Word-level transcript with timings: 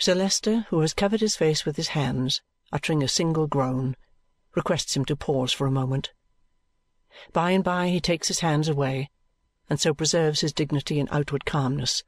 Sir 0.00 0.14
Leicester, 0.14 0.64
who 0.70 0.80
has 0.80 0.94
covered 0.94 1.20
his 1.20 1.36
face 1.36 1.66
with 1.66 1.76
his 1.76 1.88
hands, 1.88 2.40
uttering 2.72 3.02
a 3.02 3.08
single 3.08 3.46
groan, 3.46 3.98
requests 4.54 4.96
him 4.96 5.04
to 5.04 5.14
pause 5.14 5.52
for 5.52 5.66
a 5.66 5.70
moment. 5.70 6.14
By 7.34 7.50
and 7.50 7.62
by 7.62 7.90
he 7.90 8.00
takes 8.00 8.28
his 8.28 8.40
hands 8.40 8.66
away 8.66 9.10
and 9.68 9.78
so 9.78 9.92
preserves 9.92 10.40
his 10.40 10.54
dignity 10.54 10.98
and 11.00 11.08
outward 11.12 11.44
calmness, 11.44 12.02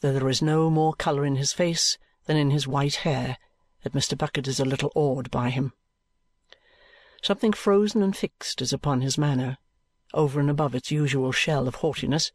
though 0.00 0.12
there 0.12 0.28
is 0.28 0.42
no 0.42 0.70
more 0.70 0.94
colour 0.94 1.26
in 1.26 1.34
his 1.34 1.52
face 1.52 1.98
than 2.26 2.36
in 2.36 2.52
his 2.52 2.68
white 2.68 2.94
hair, 3.02 3.36
that 3.82 3.94
Mr. 3.94 4.16
Bucket 4.16 4.46
is 4.46 4.60
a 4.60 4.64
little 4.64 4.92
awed 4.94 5.28
by 5.32 5.50
him. 5.50 5.72
Something 7.20 7.52
frozen 7.52 8.00
and 8.00 8.16
fixed 8.16 8.62
is 8.62 8.72
upon 8.72 9.00
his 9.00 9.18
manner, 9.18 9.58
over 10.12 10.38
and 10.38 10.48
above 10.48 10.72
its 10.72 10.92
usual 10.92 11.32
shell 11.32 11.66
of 11.66 11.74
haughtiness, 11.74 12.30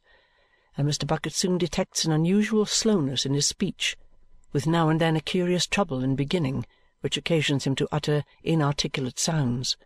and 0.75 0.86
Mr. 0.86 1.07
Bucket 1.07 1.31
soon 1.31 1.57
detects 1.57 2.04
an 2.04 2.11
unusual 2.11 2.66
slowness 2.66 3.25
in 3.25 3.34
his 3.34 3.47
speech, 3.47 3.95
with 4.52 4.68
now 4.68 4.89
and 4.89 5.00
then 5.00 5.16
a 5.16 5.21
curious 5.21 5.68
trouble 5.68 6.04
in 6.04 6.15
beginning, 6.15 6.65
which 7.01 7.18
occasions 7.18 7.65
him 7.65 7.75
to 7.75 7.87
utter 7.92 8.24
inarticulate 8.43 9.19
sounds. 9.19 9.78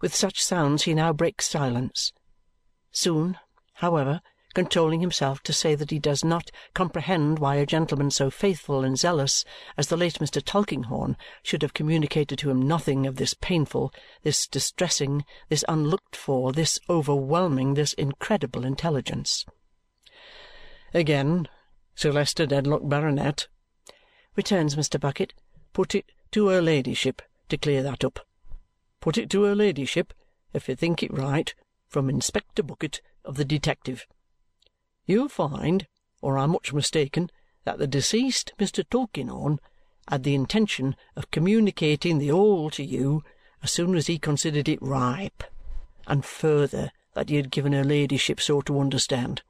With 0.00 0.14
such 0.14 0.42
sounds 0.42 0.82
he 0.82 0.94
now 0.94 1.12
breaks 1.12 1.48
silence. 1.48 2.12
Soon, 2.92 3.38
however, 3.74 4.20
controlling 4.54 5.00
himself 5.00 5.42
to 5.42 5.52
say 5.52 5.74
that 5.74 5.90
he 5.90 5.98
does 5.98 6.24
not 6.24 6.50
comprehend 6.74 7.40
why 7.40 7.56
a 7.56 7.66
gentleman 7.66 8.10
so 8.10 8.30
faithful 8.30 8.84
and 8.84 8.96
zealous 8.96 9.44
as 9.76 9.88
the 9.88 9.96
late 9.96 10.20
Mr. 10.20 10.40
Tulkinghorn 10.40 11.16
should 11.42 11.62
have 11.62 11.74
communicated 11.74 12.38
to 12.38 12.50
him 12.50 12.62
nothing 12.62 13.04
of 13.06 13.16
this 13.16 13.34
painful, 13.34 13.92
this 14.22 14.46
distressing, 14.46 15.24
this 15.48 15.64
unlooked 15.68 16.14
for, 16.14 16.52
this 16.52 16.78
overwhelming, 16.88 17.74
this 17.74 17.94
incredible 17.94 18.64
intelligence. 18.64 19.44
"Again, 20.92 21.48
Sir 21.96 22.12
Leicester 22.12 22.46
Dedlock, 22.46 22.88
Baronet," 22.88 23.48
returns 24.36 24.76
Mr. 24.76 24.98
Bucket, 24.98 25.34
"put 25.72 25.94
it 25.94 26.12
to 26.32 26.48
her 26.48 26.60
ladyship 26.60 27.22
to 27.48 27.56
clear 27.56 27.82
that 27.82 28.04
up. 28.04 28.26
Put 29.00 29.18
it 29.18 29.30
to 29.30 29.42
her 29.42 29.54
ladyship, 29.54 30.12
if 30.52 30.68
you 30.68 30.74
think 30.74 31.02
it 31.02 31.12
right, 31.12 31.54
from 31.88 32.10
Inspector 32.10 32.62
Bucket 32.62 33.00
of 33.24 33.36
the 33.36 33.44
Detective. 33.44 34.06
You'll 35.06 35.28
find, 35.28 35.86
or 36.20 36.38
I'm 36.38 36.50
much 36.50 36.72
mistaken, 36.72 37.30
that 37.64 37.78
the 37.78 37.86
deceased 37.86 38.52
Mr. 38.58 38.84
Tulkinghorn 38.88 39.60
had 40.08 40.22
the 40.22 40.34
intention 40.34 40.96
of 41.16 41.30
communicating 41.30 42.18
the 42.18 42.28
whole 42.28 42.70
to 42.70 42.84
you 42.84 43.22
as 43.62 43.70
soon 43.70 43.94
as 43.94 44.06
he 44.06 44.18
considered 44.18 44.68
it 44.68 44.82
ripe, 44.82 45.44
and 46.06 46.24
further 46.24 46.90
that 47.14 47.28
he 47.28 47.36
had 47.36 47.50
given 47.50 47.72
her 47.72 47.84
ladyship 47.84 48.40
so 48.40 48.60
to 48.62 48.80
understand. 48.80 49.42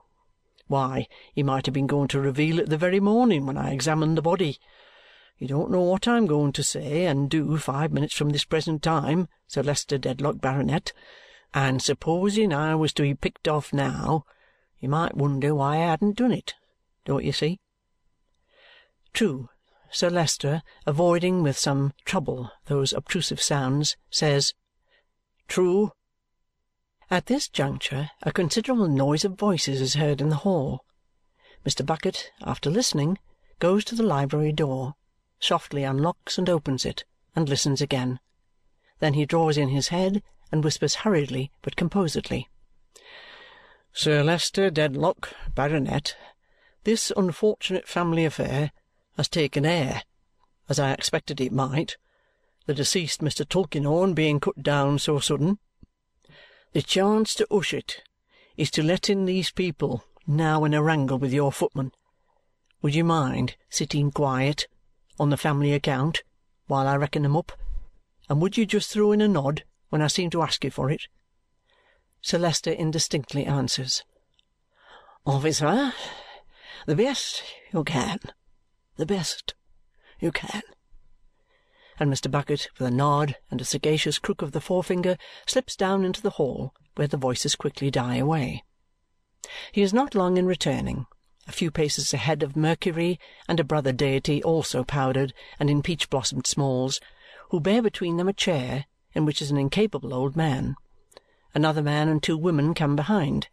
Why, 0.66 1.08
he 1.32 1.42
might 1.42 1.66
have 1.66 1.74
been 1.74 1.86
going 1.86 2.08
to 2.08 2.20
reveal 2.20 2.58
it 2.58 2.70
the 2.70 2.78
very 2.78 3.00
morning 3.00 3.46
when 3.46 3.58
I 3.58 3.72
examined 3.72 4.16
the 4.16 4.22
body. 4.22 4.58
You 5.38 5.48
don't 5.48 5.70
know 5.70 5.82
what 5.82 6.08
I'm 6.08 6.26
going 6.26 6.52
to 6.52 6.62
say 6.62 7.06
and 7.06 7.28
do 7.28 7.58
five 7.58 7.92
minutes 7.92 8.14
from 8.14 8.30
this 8.30 8.44
present 8.44 8.82
time, 8.82 9.28
Sir 9.46 9.62
Leicester 9.62 9.98
Dedlock, 9.98 10.40
Baronet, 10.40 10.92
and 11.52 11.82
supposing 11.82 12.52
I 12.52 12.74
was 12.74 12.92
to 12.94 13.02
be 13.02 13.14
picked 13.14 13.46
off 13.46 13.72
now, 13.72 14.24
you 14.80 14.88
might 14.88 15.16
wonder 15.16 15.54
why 15.54 15.76
I 15.76 15.86
hadn't 15.86 16.16
done 16.16 16.32
it. 16.32 16.54
Don't 17.04 17.24
you 17.24 17.32
see?" 17.32 17.60
True, 19.12 19.48
Sir 19.90 20.08
Leicester, 20.08 20.62
avoiding 20.86 21.42
with 21.42 21.58
some 21.58 21.92
trouble 22.04 22.50
those 22.66 22.92
obtrusive 22.92 23.40
sounds, 23.40 23.96
says, 24.10 24.54
"True." 25.46 25.92
At 27.14 27.26
this 27.26 27.48
juncture 27.48 28.10
a 28.24 28.32
considerable 28.32 28.88
noise 28.88 29.24
of 29.24 29.38
voices 29.38 29.80
is 29.80 29.94
heard 29.94 30.20
in 30.20 30.30
the 30.30 30.42
hall. 30.42 30.84
Mr. 31.64 31.86
Bucket, 31.86 32.32
after 32.42 32.70
listening, 32.70 33.18
goes 33.60 33.84
to 33.84 33.94
the 33.94 34.02
library 34.02 34.50
door, 34.50 34.96
softly 35.38 35.84
unlocks 35.84 36.38
and 36.38 36.50
opens 36.50 36.84
it, 36.84 37.04
and 37.36 37.48
listens 37.48 37.80
again. 37.80 38.18
Then 38.98 39.14
he 39.14 39.26
draws 39.26 39.56
in 39.56 39.68
his 39.68 39.90
head 39.94 40.24
and 40.50 40.64
whispers 40.64 40.96
hurriedly 40.96 41.52
but 41.62 41.76
composedly, 41.76 42.48
"Sir 43.92 44.24
Leicester 44.24 44.68
Dedlock, 44.68 45.32
Baronet, 45.54 46.16
this 46.82 47.12
unfortunate 47.16 47.86
family 47.86 48.24
affair 48.24 48.72
has 49.16 49.28
taken 49.28 49.64
air, 49.64 50.02
as 50.68 50.80
I 50.80 50.92
expected 50.92 51.40
it 51.40 51.52
might, 51.52 51.96
the 52.66 52.74
deceased 52.74 53.20
Mr. 53.20 53.48
Tulkinghorn 53.48 54.14
being 54.14 54.40
cut 54.40 54.64
down 54.64 54.98
so 54.98 55.20
sudden. 55.20 55.60
The 56.74 56.82
chance 56.82 57.36
to 57.36 57.46
hush 57.52 57.72
it 57.72 58.02
is 58.56 58.68
to 58.72 58.82
let 58.82 59.08
in 59.08 59.26
these 59.26 59.52
people 59.52 60.02
now 60.26 60.64
in 60.64 60.74
a 60.74 60.82
wrangle 60.82 61.18
with 61.18 61.32
your 61.32 61.52
footman. 61.52 61.92
Would 62.82 62.96
you 62.96 63.04
mind 63.04 63.54
sitting 63.70 64.10
quiet, 64.10 64.66
on 65.16 65.30
the 65.30 65.36
family 65.36 65.72
account, 65.72 66.24
while 66.66 66.88
I 66.88 66.96
reckon 66.96 67.22
them 67.22 67.36
up? 67.36 67.52
And 68.28 68.42
would 68.42 68.56
you 68.56 68.66
just 68.66 68.90
throw 68.90 69.12
in 69.12 69.20
a 69.20 69.28
nod 69.28 69.62
when 69.90 70.02
I 70.02 70.08
seem 70.08 70.30
to 70.30 70.42
ask 70.42 70.64
you 70.64 70.72
for 70.72 70.90
it?" 70.90 71.06
Sir 72.20 72.38
Leicester 72.38 72.72
indistinctly 72.72 73.46
answers, 73.46 74.02
"Officer, 75.24 75.94
the 76.86 76.96
best 76.96 77.44
you 77.72 77.84
can, 77.84 78.18
the 78.96 79.06
best 79.06 79.54
you 80.18 80.32
can." 80.32 80.62
And 81.98 82.12
Mr. 82.12 82.30
Bucket, 82.30 82.68
with 82.78 82.88
a 82.88 82.90
nod 82.90 83.36
and 83.50 83.60
a 83.60 83.64
sagacious 83.64 84.18
crook 84.18 84.42
of 84.42 84.52
the 84.52 84.60
forefinger, 84.60 85.16
slips 85.46 85.76
down 85.76 86.04
into 86.04 86.20
the 86.22 86.30
hall, 86.30 86.74
where 86.96 87.08
the 87.08 87.16
voices 87.16 87.54
quickly 87.54 87.90
die 87.90 88.16
away. 88.16 88.64
He 89.72 89.82
is 89.82 89.92
not 89.92 90.14
long 90.14 90.36
in 90.36 90.46
returning, 90.46 91.06
a 91.46 91.52
few 91.52 91.70
paces 91.70 92.14
ahead 92.14 92.42
of 92.42 92.56
Mercury 92.56 93.20
and 93.48 93.60
a 93.60 93.64
brother 93.64 93.92
deity 93.92 94.42
also 94.42 94.82
powdered 94.82 95.34
and 95.60 95.68
in 95.68 95.82
peach-blossomed 95.82 96.46
smalls, 96.46 97.00
who 97.50 97.60
bear 97.60 97.82
between 97.82 98.16
them 98.16 98.28
a 98.28 98.32
chair 98.32 98.86
in 99.12 99.24
which 99.24 99.42
is 99.42 99.50
an 99.50 99.58
incapable 99.58 100.14
old 100.14 100.36
man. 100.36 100.74
Another 101.54 101.82
man 101.82 102.08
and 102.08 102.22
two 102.22 102.36
women 102.36 102.74
come 102.74 102.96
behind. 102.96 103.48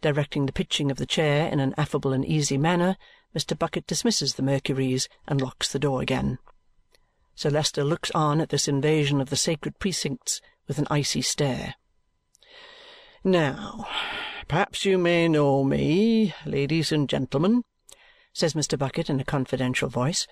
Directing 0.00 0.46
the 0.46 0.52
pitching 0.52 0.90
of 0.90 0.98
the 0.98 1.06
chair 1.06 1.50
in 1.50 1.60
an 1.60 1.74
affable 1.76 2.12
and 2.12 2.24
easy 2.24 2.56
manner, 2.56 2.96
Mr. 3.34 3.58
Bucket 3.58 3.86
dismisses 3.86 4.34
the 4.34 4.42
Mercuries 4.42 5.08
and 5.26 5.40
locks 5.40 5.70
the 5.70 5.78
door 5.78 6.00
again. 6.00 6.38
Sir 7.38 7.50
Leicester 7.50 7.84
looks 7.84 8.10
on 8.12 8.40
at 8.40 8.48
this 8.48 8.66
invasion 8.66 9.20
of 9.20 9.28
the 9.28 9.36
sacred 9.36 9.78
precincts 9.78 10.40
with 10.66 10.78
an 10.78 10.86
icy 10.88 11.20
stare. 11.20 11.74
"Now, 13.22 13.86
perhaps 14.48 14.86
you 14.86 14.96
may 14.96 15.28
know 15.28 15.62
me, 15.62 16.34
ladies 16.46 16.92
and 16.92 17.06
gentlemen," 17.06 17.62
says 18.32 18.54
Mr. 18.54 18.78
Bucket 18.78 19.10
in 19.10 19.20
a 19.20 19.24
confidential 19.24 19.90
voice. 19.90 20.26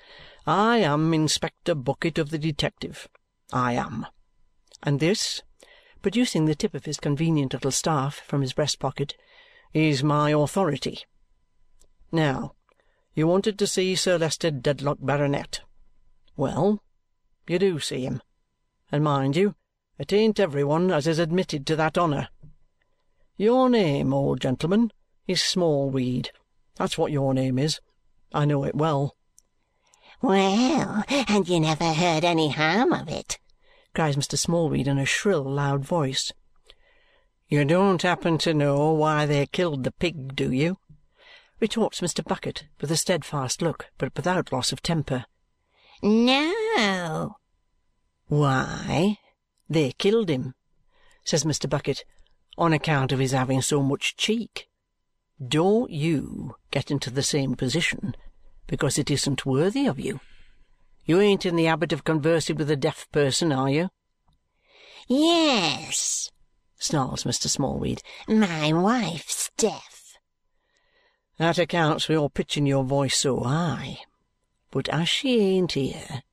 "I 0.47 0.78
am 0.78 1.12
Inspector 1.12 1.75
Bucket 1.75 2.16
of 2.16 2.31
the 2.31 2.38
Detective. 2.38 3.06
I 3.53 3.75
am. 3.75 4.06
And 4.82 4.98
this," 4.98 5.43
producing 6.00 6.47
the 6.47 6.54
tip 6.54 6.72
of 6.72 6.87
his 6.87 6.97
convenient 6.97 7.53
little 7.53 7.70
staff 7.70 8.22
from 8.26 8.41
his 8.41 8.54
breast 8.54 8.78
pocket, 8.78 9.14
"is 9.75 10.03
my 10.03 10.31
authority. 10.31 11.04
Now, 12.10 12.54
you 13.14 13.26
wanted 13.26 13.59
to 13.59 13.66
see 13.66 13.94
Sir 13.94 14.16
Leicester 14.16 14.50
Dedlock, 14.50 15.00
Baronet. 15.00 15.60
Well! 16.34 16.81
You 17.47 17.59
do 17.59 17.78
see 17.78 18.05
him. 18.05 18.22
And 18.91 19.05
mind 19.05 19.37
you, 19.37 19.55
it 19.99 20.12
ain't 20.12 20.41
every 20.41 20.65
one 20.65 20.91
as 20.91 21.06
is 21.06 21.19
admitted 21.19 21.66
to 21.66 21.77
that 21.77 21.99
honour. 21.99 22.28
Your 23.37 23.69
name, 23.69 24.15
old 24.15 24.41
gentleman, 24.41 24.93
is 25.27 25.43
Smallweed. 25.43 26.31
That's 26.77 26.97
what 26.97 27.12
your 27.12 27.34
name 27.34 27.59
is. 27.59 27.81
I 28.32 28.44
know 28.44 28.65
it 28.65 28.75
well." 28.75 29.16
"Well, 30.22 31.05
and 31.09 31.49
you 31.49 31.60
never 31.60 31.93
heard 31.93 32.25
any 32.25 32.50
harm 32.50 32.93
of 32.93 33.09
it!" 33.09 33.38
cries 33.94 34.16
Mr. 34.16 34.38
Smallweed 34.38 34.88
in 34.88 34.99
a 34.99 35.05
shrill, 35.05 35.44
loud 35.44 35.84
voice. 35.84 36.32
"You 37.49 37.65
don't 37.65 38.03
happen 38.03 38.38
to 38.38 38.55
know 38.55 38.93
why 38.93 39.26
they 39.26 39.47
killed 39.47 39.84
the 39.84 39.93
pig, 39.93 40.34
do 40.34 40.50
you?" 40.50 40.78
retorts 41.61 42.00
Mr. 42.00 42.25
Bucket 42.25 42.65
with 42.81 42.91
a 42.91 42.97
steadfast 42.97 43.62
look, 43.62 43.91
but 43.99 44.15
without 44.16 44.53
loss 44.53 44.72
of 44.72 44.82
temper. 44.82 45.26
"No." 46.02 47.37
"Why, 48.26 49.19
they 49.69 49.93
killed 49.93 50.29
him," 50.29 50.55
says 51.25 51.44
Mr. 51.44 51.70
Bucket, 51.70 52.05
"on 52.58 52.73
account 52.73 53.12
of 53.12 53.20
his 53.20 53.31
having 53.31 53.62
so 53.62 53.81
much 53.81 54.17
cheek. 54.17 54.69
Don't 55.46 55.91
you 55.91 56.56
get 56.70 56.91
into 56.91 57.11
the 57.11 57.23
same 57.23 57.55
position, 57.55 58.17
because 58.67 58.99
it 58.99 59.11
isn't 59.11 59.46
worthy 59.46 59.87
of 59.87 60.00
you. 60.00 60.20
You 61.05 61.20
ain't 61.20 61.46
in 61.46 61.55
the 61.55 61.67
habit 61.67 61.93
of 61.93 62.02
conversing 62.02 62.56
with 62.56 62.70
a 62.70 62.76
deaf 62.76 63.06
person, 63.12 63.52
are 63.52 63.70
you?" 63.70 63.91
"Yes," 65.06 66.31
snarls 66.79 67.25
Mr. 67.25 67.49
Smallweed. 67.49 68.02
"My 68.26 68.73
wife's 68.73 69.50
deaf." 69.56 70.17
"That 71.38 71.58
accounts 71.58 72.06
for 72.06 72.12
your 72.12 72.31
pitching 72.31 72.67
your 72.67 72.85
voice 72.85 73.17
so 73.17 73.41
high. 73.41 74.00
But 74.75 74.88
as 74.88 75.09
she 75.09 75.38
ain't 75.41 75.75
here, 75.75 76.25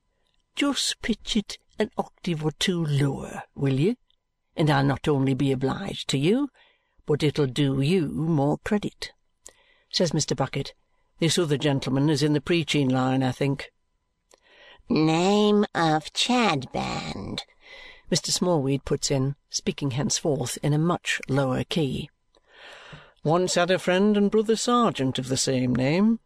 just 0.55 0.99
pitch 1.03 1.35
it 1.37 1.59
an 1.77 1.91
octave 1.95 2.43
or 2.43 2.51
two 2.51 2.83
lower, 2.83 3.43
will 3.53 3.79
you, 3.79 3.97
and 4.55 4.67
I'll 4.67 4.83
not 4.83 5.07
only 5.07 5.35
be 5.35 5.51
obliged 5.51 6.09
to 6.09 6.17
you, 6.17 6.49
but 7.05 7.21
it'll 7.21 7.45
do 7.45 7.81
you 7.81 8.07
more 8.07 8.57
credit," 8.65 9.11
says 9.91 10.11
Mr. 10.11 10.35
Bucket, 10.35 10.73
This 11.19 11.37
other 11.37 11.55
gentleman 11.55 12.09
is 12.09 12.23
in 12.23 12.33
the 12.33 12.41
preaching 12.41 12.89
line, 12.89 13.21
I 13.21 13.31
think. 13.31 13.71
Name 14.89 15.63
of 15.75 16.11
Chadband, 16.11 17.41
Mr. 18.11 18.31
Smallweed 18.31 18.85
puts 18.85 19.11
in, 19.11 19.35
speaking 19.51 19.91
henceforth 19.91 20.57
in 20.63 20.73
a 20.73 20.79
much 20.79 21.21
lower 21.29 21.63
key. 21.63 22.09
Once 23.23 23.53
had 23.53 23.69
a 23.69 23.77
friend 23.77 24.17
and 24.17 24.31
brother 24.31 24.55
sergeant 24.55 25.19
of 25.19 25.27
the 25.27 25.37
same 25.37 25.75
name, 25.75 26.19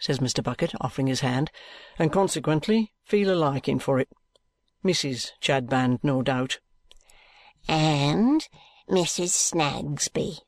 says 0.00 0.18
Mr. 0.18 0.42
Bucket, 0.42 0.72
offering 0.80 1.06
his 1.06 1.20
hand, 1.20 1.50
and 1.98 2.12
consequently 2.12 2.92
feel 3.04 3.30
a 3.30 3.36
liking 3.36 3.78
for 3.78 4.00
it. 4.00 4.08
Mrs. 4.84 5.32
Chadband, 5.40 6.00
no 6.02 6.22
doubt. 6.22 6.58
and 7.68 8.48
Mrs. 8.88 9.28
Snagsby. 9.28 10.38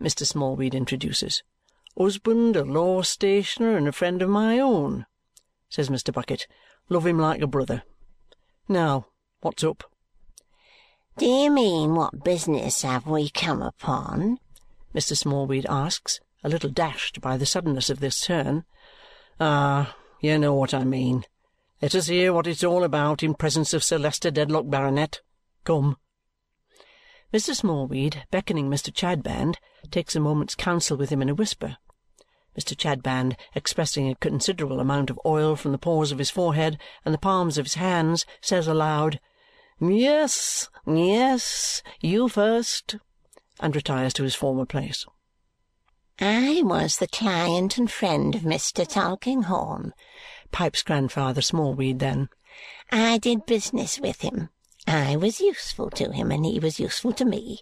Mr. 0.00 0.24
Smallweed 0.24 0.74
introduces. 0.74 1.42
Husband, 1.98 2.56
a 2.56 2.64
law 2.64 3.02
stationer, 3.02 3.76
and 3.76 3.86
a 3.86 3.92
friend 3.92 4.22
of 4.22 4.30
my 4.30 4.58
own, 4.58 5.04
says 5.68 5.90
Mr. 5.90 6.12
Bucket. 6.12 6.46
Love 6.88 7.06
him 7.06 7.18
like 7.18 7.42
a 7.42 7.46
brother. 7.46 7.82
Now, 8.68 9.08
what's 9.40 9.64
up? 9.64 9.84
Do 11.18 11.26
you 11.26 11.50
mean 11.50 11.94
what 11.94 12.24
business 12.24 12.82
have 12.82 13.06
we 13.06 13.28
come 13.28 13.60
upon? 13.60 14.38
Mr. 14.94 15.16
Smallweed 15.16 15.66
asks, 15.68 16.20
a 16.42 16.48
little 16.48 16.70
dashed 16.70 17.20
by 17.20 17.36
the 17.36 17.46
suddenness 17.46 17.90
of 17.90 18.00
this 18.00 18.20
turn. 18.20 18.64
Ah, 19.40 19.96
you 20.20 20.38
know 20.38 20.54
what 20.54 20.74
I 20.74 20.84
mean. 20.84 21.24
Let 21.80 21.94
us 21.94 22.06
hear 22.06 22.32
what 22.32 22.46
it's 22.46 22.62
all 22.62 22.84
about 22.84 23.22
in 23.22 23.34
presence 23.34 23.74
of 23.74 23.82
Sir 23.82 23.98
Leicester 23.98 24.30
Dedlock, 24.30 24.70
Baronet. 24.70 25.20
Come. 25.64 25.96
Mr. 27.32 27.54
Smallweed, 27.54 28.24
beckoning 28.30 28.68
Mr. 28.68 28.92
Chadband, 28.92 29.56
takes 29.90 30.14
a 30.14 30.20
moment's 30.20 30.54
counsel 30.54 30.96
with 30.96 31.10
him 31.10 31.22
in 31.22 31.28
a 31.28 31.34
whisper. 31.34 31.78
Mr. 32.58 32.76
Chadband, 32.76 33.36
expressing 33.54 34.08
a 34.08 34.14
considerable 34.16 34.80
amount 34.80 35.08
of 35.08 35.18
oil 35.24 35.56
from 35.56 35.72
the 35.72 35.78
pores 35.78 36.12
of 36.12 36.18
his 36.18 36.30
forehead 36.30 36.78
and 37.04 37.14
the 37.14 37.18
palms 37.18 37.56
of 37.56 37.64
his 37.64 37.74
hands, 37.74 38.26
says 38.42 38.66
aloud, 38.68 39.18
Yes, 39.80 40.68
yes, 40.86 41.82
you 42.00 42.28
first, 42.28 42.96
and 43.58 43.74
retires 43.74 44.12
to 44.14 44.22
his 44.22 44.34
former 44.34 44.66
place. 44.66 45.06
I 46.24 46.62
was 46.62 46.98
the 46.98 47.08
client 47.08 47.78
and 47.78 47.90
friend 47.90 48.36
of 48.36 48.42
Mr. 48.42 48.86
Tulkinghorn. 48.86 49.92
Pipes 50.52 50.84
Grandfather 50.84 51.42
Smallweed 51.42 51.98
then. 51.98 52.28
I 52.92 53.18
did 53.18 53.44
business 53.44 53.98
with 53.98 54.20
him. 54.20 54.48
I 54.86 55.16
was 55.16 55.40
useful 55.40 55.90
to 55.90 56.12
him, 56.12 56.30
and 56.30 56.46
he 56.46 56.60
was 56.60 56.78
useful 56.78 57.12
to 57.14 57.24
me. 57.24 57.58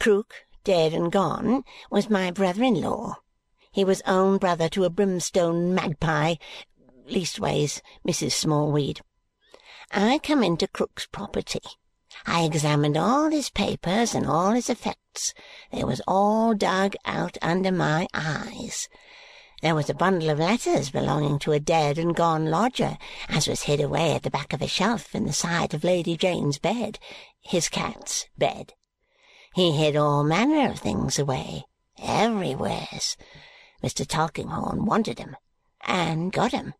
Krook, 0.00 0.34
dead 0.64 0.92
and 0.92 1.12
gone, 1.12 1.62
was 1.88 2.10
my 2.10 2.32
brother-in-law. 2.32 3.14
He 3.70 3.84
was 3.84 4.02
own 4.08 4.38
brother 4.38 4.68
to 4.70 4.82
a 4.82 4.90
brimstone 4.90 5.72
magpie, 5.72 6.34
leastways, 7.06 7.80
Mrs. 8.04 8.32
Smallweed. 8.32 9.02
I 9.92 10.18
come 10.18 10.42
into 10.42 10.66
Krook's 10.66 11.06
property. 11.06 11.60
I 12.26 12.44
examined 12.44 12.96
all 12.96 13.30
his 13.30 13.50
papers 13.50 14.14
and 14.14 14.26
all 14.26 14.52
his 14.52 14.70
effects. 14.70 15.34
They 15.72 15.84
was 15.84 16.00
all 16.06 16.54
dug 16.54 16.94
out 17.04 17.36
under 17.42 17.72
my 17.72 18.06
eyes. 18.14 18.88
There 19.62 19.74
was 19.74 19.88
a 19.88 19.94
bundle 19.94 20.30
of 20.30 20.38
letters 20.38 20.90
belonging 20.90 21.38
to 21.40 21.52
a 21.52 21.58
dead 21.58 21.96
and 21.96 22.14
gone 22.14 22.50
lodger, 22.50 22.98
as 23.28 23.48
was 23.48 23.62
hid 23.62 23.80
away 23.80 24.14
at 24.14 24.22
the 24.22 24.30
back 24.30 24.52
of 24.52 24.60
a 24.60 24.68
shelf 24.68 25.14
in 25.14 25.24
the 25.24 25.32
side 25.32 25.72
of 25.72 25.84
Lady 25.84 26.16
Jane's 26.16 26.58
bed, 26.58 26.98
his 27.40 27.68
cat's 27.68 28.26
bed. 28.36 28.74
He 29.54 29.72
hid 29.72 29.96
all 29.96 30.22
manner 30.22 30.70
of 30.70 30.80
things 30.80 31.18
away, 31.18 31.64
everywheres. 31.98 33.16
Mr. 33.82 34.06
Tulkinghorn 34.06 34.84
wanted 34.84 35.20
'em, 35.20 35.36
and 35.80 36.32
got 36.32 36.52
'em, 36.52 36.74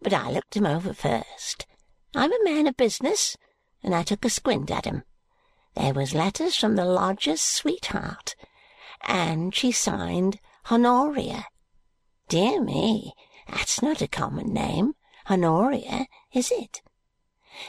but 0.00 0.12
I 0.12 0.30
looked 0.30 0.56
'em 0.56 0.66
over 0.66 0.94
first. 0.94 1.66
I'm 2.14 2.32
a 2.32 2.44
man 2.44 2.66
of 2.66 2.76
business, 2.76 3.36
and 3.82 3.94
I 3.94 4.02
took 4.02 4.24
a 4.24 4.30
squint 4.30 4.70
at 4.70 4.86
'em. 4.86 5.04
There 5.74 5.94
was 5.94 6.14
letters 6.14 6.56
from 6.56 6.76
the 6.76 6.84
lodger's 6.84 7.40
sweetheart, 7.40 8.34
and 9.00 9.54
she 9.54 9.72
signed 9.72 10.38
Honoria. 10.70 11.46
Dear 12.28 12.62
me, 12.62 13.14
that's 13.48 13.82
not 13.82 14.02
a 14.02 14.08
common 14.08 14.52
name, 14.52 14.94
Honoria, 15.30 16.06
is 16.32 16.50
it? 16.50 16.82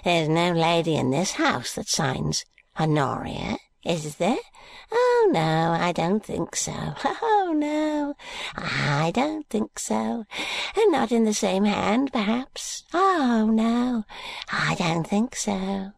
There's 0.04 0.30
no 0.30 0.52
lady 0.52 0.96
in 0.96 1.12
this 1.12 1.34
house 1.34 1.74
that 1.76 1.88
signs 1.88 2.46
Honoria, 2.80 3.58
is 3.84 4.16
there? 4.16 4.38
Oh, 4.92 5.30
no, 5.32 5.72
I 5.72 5.92
don't 5.92 6.24
think 6.24 6.56
so. 6.56 6.94
Oh, 7.46 7.56
no, 7.56 8.16
I 8.56 9.12
don't 9.14 9.48
think 9.50 9.78
so. 9.78 10.26
And 10.76 10.92
not 10.92 11.12
in 11.12 11.26
the 11.26 11.34
same 11.34 11.66
hand, 11.66 12.12
perhaps. 12.12 12.84
Oh, 12.94 13.50
no, 13.52 14.06
I 14.52 14.76
don't 14.76 15.06
think 15.06 15.36
so. 15.36 15.92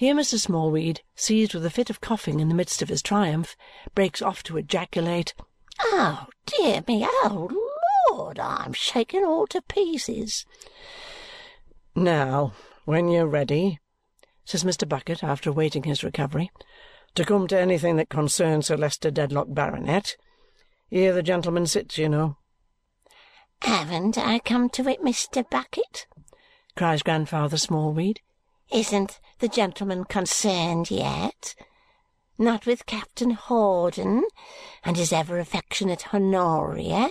Here 0.00 0.14
Mr. 0.14 0.38
Smallweed, 0.38 1.02
seized 1.14 1.52
with 1.52 1.66
a 1.66 1.68
fit 1.68 1.90
of 1.90 2.00
coughing 2.00 2.40
in 2.40 2.48
the 2.48 2.54
midst 2.54 2.80
of 2.80 2.88
his 2.88 3.02
triumph, 3.02 3.54
breaks 3.94 4.22
off 4.22 4.42
to 4.44 4.56
ejaculate, 4.56 5.34
Oh, 5.78 6.26
dear 6.46 6.82
me, 6.88 7.06
oh, 7.06 7.50
Lord, 8.08 8.38
I'm 8.38 8.72
shaken 8.72 9.24
all 9.24 9.46
to 9.48 9.60
pieces. 9.60 10.46
Now, 11.94 12.54
when 12.86 13.08
you're 13.08 13.26
ready, 13.26 13.78
says 14.46 14.64
Mr. 14.64 14.88
Bucket 14.88 15.22
after 15.22 15.50
awaiting 15.50 15.82
his 15.82 16.02
recovery, 16.02 16.50
to 17.14 17.26
come 17.26 17.46
to 17.48 17.60
anything 17.60 17.96
that 17.96 18.08
concerns 18.08 18.68
Sir 18.68 18.78
Leicester 18.78 19.10
Dedlock, 19.10 19.48
Baronet, 19.52 20.16
here 20.88 21.12
the 21.12 21.22
gentleman 21.22 21.66
sits, 21.66 21.98
you 21.98 22.08
know. 22.08 22.38
Haven't 23.60 24.16
I 24.16 24.38
come 24.38 24.70
to 24.70 24.88
it, 24.88 25.04
Mr. 25.04 25.44
Bucket? 25.50 26.06
cries 26.74 27.02
Grandfather 27.02 27.58
Smallweed. 27.58 28.22
Isn't 28.72 29.18
the 29.40 29.48
gentleman 29.48 30.04
concerned 30.04 30.92
yet? 30.92 31.56
Not 32.38 32.66
with 32.66 32.86
Captain 32.86 33.32
Hawdon 33.32 34.22
and 34.84 34.96
his 34.96 35.12
ever 35.12 35.40
affectionate 35.40 36.14
Honoria 36.14 37.10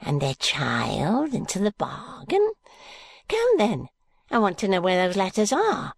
and 0.00 0.20
their 0.20 0.34
child 0.34 1.32
into 1.32 1.60
the 1.60 1.72
bargain? 1.78 2.52
Come, 3.28 3.58
then, 3.58 3.88
I 4.30 4.38
want 4.38 4.58
to 4.58 4.68
know 4.68 4.80
where 4.80 5.06
those 5.06 5.16
letters 5.16 5.52
are. 5.52 5.92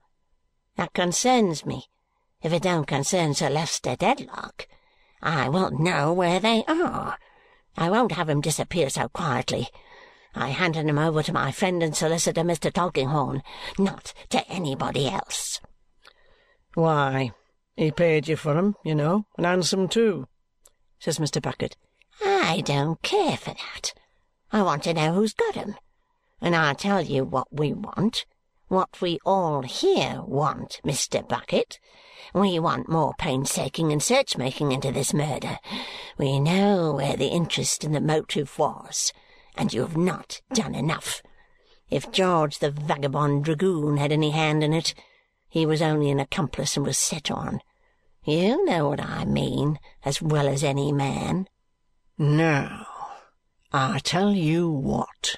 That 0.77 0.93
concerns 0.93 1.65
me. 1.65 1.87
If 2.43 2.53
it 2.53 2.63
don't 2.63 2.87
concern 2.87 3.35
Sir 3.35 3.49
Leicester 3.49 3.97
Dedlock, 3.97 4.69
I 5.23 5.49
won't 5.49 5.81
know 5.81 6.13
where 6.13 6.39
they 6.39 6.65
are. 6.69 7.19
I 7.77 7.91
won't 7.91 8.13
have 8.13 8.29
'em 8.29 8.43
disappear 8.43 8.91
so 8.91 9.09
quietly. 9.09 9.69
I 10.35 10.51
handed 10.51 10.87
'em 10.87 10.99
over 10.99 11.23
to 11.23 11.33
my 11.33 11.51
friend 11.51 11.83
and 11.83 11.97
solicitor, 11.97 12.43
Mr. 12.43 12.73
Tulkinghorn, 12.73 13.43
not 13.79 14.13
to 14.31 14.47
anybody 14.49 15.09
else. 15.09 15.61
Why, 16.75 17.33
he 17.77 17.91
paid 17.91 18.29
you 18.29 18.37
for 18.37 18.57
'em, 18.57 18.77
you 18.85 18.95
know, 18.95 19.25
and 19.37 19.47
handsome 19.47 19.89
too, 19.89 20.29
says 20.99 21.19
Mr. 21.19 21.41
Bucket. 21.41 21.77
I 22.25 22.61
don't 22.61 23.01
care 23.03 23.37
for 23.37 23.55
that. 23.55 23.95
I 24.53 24.63
want 24.63 24.85
to 24.85 24.95
know 24.95 25.15
who's 25.15 25.33
got 25.33 25.57
'em. 25.57 25.77
And 26.41 26.55
I'll 26.55 26.75
tell 26.75 27.01
you 27.01 27.25
what 27.25 27.49
we 27.51 27.73
want, 27.73 28.25
what 28.69 29.01
we 29.01 29.19
all 29.25 29.63
here 29.63 30.23
want, 30.23 30.81
Mr. 30.85 31.27
Bucket. 31.27 31.81
We 32.35 32.59
want 32.59 32.89
more 32.89 33.15
painstaking 33.19 33.93
and 33.93 34.03
search-making 34.03 34.73
into 34.73 34.93
this 34.93 35.15
murder. 35.15 35.59
We 36.17 36.39
know 36.39 36.93
where 36.93 37.17
the 37.17 37.29
interest 37.29 37.83
and 37.83 37.95
the 37.95 38.01
motive 38.01 38.59
was, 38.59 39.13
and 39.59 39.75
you 39.75 39.83
have 39.83 39.97
not 39.97 40.41
done 40.55 40.75
enough. 40.75 41.23
If 41.91 42.13
George 42.13 42.61
the 42.61 42.71
vagabond 42.71 43.45
dragoon 43.45 43.97
had 43.97 44.13
any 44.13 44.31
hand 44.31 44.63
in 44.63 44.73
it, 44.73 44.95
he 45.49 45.67
was 45.67 45.83
only 45.83 46.11
an 46.11 46.21
accomplice 46.21 46.77
and 46.77 46.87
was 46.87 46.97
set 46.97 47.31
on. 47.31 47.61
You 48.25 48.65
know 48.65 48.89
what 48.89 49.01
I 49.01 49.25
mean 49.25 49.79
as 50.05 50.23
well 50.23 50.49
as 50.49 50.63
any 50.63 50.93
man. 50.93 51.49
Now, 52.19 52.87
I 53.73 53.99
tell 54.01 54.33
you 54.33 54.71
what, 54.71 55.37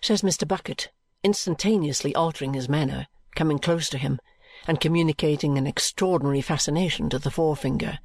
says 0.00 0.22
Mr. 0.22 0.46
Bucket, 0.46 0.90
instantaneously 1.22 2.14
altering 2.14 2.54
his 2.54 2.68
manner, 2.68 3.06
coming 3.34 3.58
close 3.58 3.88
to 3.90 3.98
him, 3.98 4.18
and 4.66 4.80
communicating 4.80 5.56
an 5.56 5.66
extraordinary 5.66 6.40
fascination 6.40 7.08
to 7.10 7.18
the 7.18 7.30
forefinger. 7.30 7.98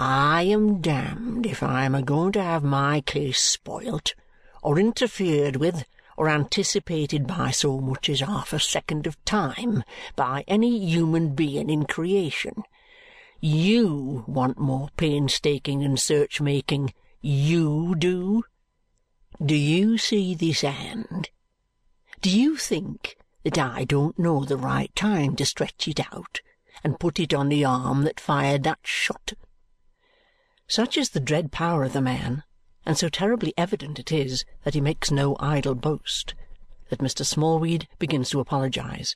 I 0.00 0.42
am 0.42 0.80
damned 0.80 1.44
if 1.44 1.60
I 1.60 1.84
am 1.84 1.96
a 1.96 2.02
going 2.02 2.30
to 2.32 2.42
have 2.42 2.62
my 2.62 3.00
case 3.00 3.40
spoilt, 3.40 4.14
or 4.62 4.78
interfered 4.78 5.56
with, 5.56 5.84
or 6.16 6.28
anticipated 6.28 7.26
by 7.26 7.50
so 7.50 7.80
much 7.80 8.08
as 8.08 8.20
half 8.20 8.52
a 8.52 8.60
second 8.60 9.08
of 9.08 9.24
time 9.24 9.82
by 10.14 10.44
any 10.46 10.78
human 10.78 11.34
being 11.34 11.68
in 11.68 11.84
creation. 11.84 12.62
You 13.40 14.24
want 14.28 14.58
more 14.58 14.88
painstaking 14.96 15.82
and 15.82 15.98
search-making. 15.98 16.94
You 17.20 17.96
do. 17.96 18.44
Do 19.44 19.56
you 19.56 19.98
see 19.98 20.34
this 20.34 20.60
hand? 20.60 21.30
Do 22.20 22.30
you 22.30 22.56
think 22.56 23.16
that 23.42 23.58
I 23.58 23.82
don't 23.82 24.18
know 24.18 24.44
the 24.44 24.56
right 24.56 24.94
time 24.94 25.34
to 25.36 25.44
stretch 25.44 25.88
it 25.88 26.00
out 26.12 26.40
and 26.84 27.00
put 27.00 27.18
it 27.18 27.34
on 27.34 27.48
the 27.48 27.64
arm 27.64 28.04
that 28.04 28.20
fired 28.20 28.62
that 28.62 28.78
shot? 28.82 29.32
Such 30.68 30.96
is 30.96 31.10
the 31.10 31.20
dread 31.20 31.50
power 31.50 31.82
of 31.84 31.92
the 31.92 32.00
man 32.00 32.44
and 32.88 32.96
so 32.96 33.10
terribly 33.10 33.52
evident 33.58 33.98
it 33.98 34.10
is 34.10 34.46
that 34.64 34.72
he 34.72 34.80
makes 34.80 35.10
no 35.10 35.36
idle 35.38 35.74
boast, 35.74 36.34
that 36.88 37.00
Mr. 37.00 37.22
Smallweed 37.22 37.86
begins 37.98 38.30
to 38.30 38.40
apologize. 38.40 39.14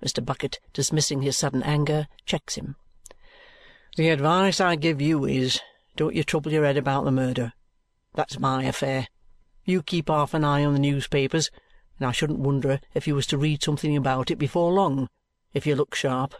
Mr. 0.00 0.24
Bucket, 0.24 0.60
dismissing 0.72 1.20
his 1.20 1.36
sudden 1.36 1.60
anger, 1.64 2.06
checks 2.24 2.54
him. 2.54 2.76
The 3.96 4.10
advice 4.10 4.60
I 4.60 4.76
give 4.76 5.00
you 5.00 5.24
is, 5.24 5.60
don't 5.96 6.14
you 6.14 6.22
trouble 6.22 6.52
your 6.52 6.64
head 6.64 6.76
about 6.76 7.04
the 7.04 7.10
murder. 7.10 7.52
That's 8.14 8.38
my 8.38 8.62
affair. 8.62 9.08
You 9.64 9.82
keep 9.82 10.08
half 10.08 10.32
an 10.32 10.44
eye 10.44 10.64
on 10.64 10.72
the 10.72 10.78
newspapers, 10.78 11.50
and 11.98 12.06
I 12.06 12.12
shouldn't 12.12 12.38
wonder 12.38 12.78
if 12.94 13.08
you 13.08 13.16
was 13.16 13.26
to 13.26 13.36
read 13.36 13.60
something 13.60 13.96
about 13.96 14.30
it 14.30 14.36
before 14.36 14.72
long, 14.72 15.08
if 15.52 15.66
you 15.66 15.74
look 15.74 15.96
sharp. 15.96 16.36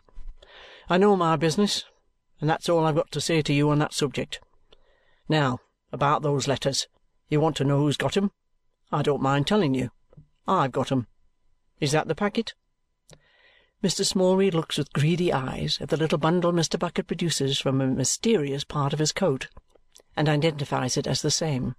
I 0.89 0.99
know 0.99 1.17
my 1.17 1.35
business, 1.35 1.85
and 2.41 2.49
that's 2.49 2.69
all 2.69 2.85
I've 2.85 2.95
got 2.95 3.11
to 3.13 3.21
say 3.21 3.43
to 3.43 3.53
you 3.53 3.71
on 3.71 3.79
that 3.81 3.93
subject. 3.93 4.41
Now, 5.29 5.61
about 5.93 6.23
those 6.23 6.49
letters. 6.49 6.87
You 7.29 7.41
want 7.41 7.57
to 7.57 7.65
know 7.65 7.79
who's 7.79 7.97
got 7.97 8.17
'em? 8.17 8.31
I 8.91 9.03
don't 9.03 9.23
mind 9.23 9.47
telling 9.47 9.75
you. 9.75 9.91
I've 10.47 10.73
got 10.73 10.91
'em. 10.91 11.07
Is 11.81 11.93
that 11.93 12.09
the 12.09 12.15
packet? 12.15 12.55
Mr. 13.83 14.05
Smallweed 14.05 14.53
looks 14.53 14.77
with 14.77 14.93
greedy 14.93 15.33
eyes 15.33 15.79
at 15.81 15.89
the 15.89 15.97
little 15.97 16.19
bundle 16.19 16.53
Mr. 16.53 16.79
Bucket 16.79 17.07
produces 17.07 17.59
from 17.59 17.81
a 17.81 17.87
mysterious 17.87 18.65
part 18.65 18.93
of 18.93 18.99
his 18.99 19.13
coat 19.13 19.49
and 20.17 20.29
identifies 20.29 20.97
it 20.97 21.07
as 21.07 21.23
the 21.23 21.31
same. 21.31 21.75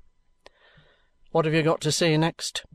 What 1.32 1.46
have 1.46 1.54
you 1.54 1.62
got 1.62 1.82
to 1.82 1.92
say 1.92 2.18
next? 2.18 2.66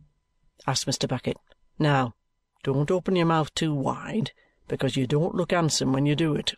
asks 0.66 0.84
Mr. 0.84 1.08
Bucket. 1.08 1.36
Now, 1.78 2.14
don't 2.62 2.90
open 2.90 3.16
your 3.16 3.26
mouth 3.26 3.54
too 3.54 3.74
wide, 3.74 4.32
because 4.68 4.96
you 4.96 5.06
don't 5.06 5.34
look 5.34 5.50
handsome 5.50 5.92
when 5.92 6.06
you 6.06 6.14
do 6.14 6.34
it. 6.34 6.54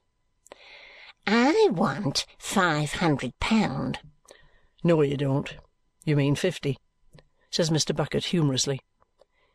I 1.30 1.68
want 1.72 2.24
five 2.38 2.94
hundred 2.94 3.38
pound. 3.38 3.98
No, 4.82 5.02
you 5.02 5.18
don't. 5.18 5.54
You 6.06 6.16
mean 6.16 6.34
fifty, 6.34 6.78
says 7.50 7.68
Mr. 7.68 7.94
Bucket 7.94 8.24
humorously. 8.24 8.80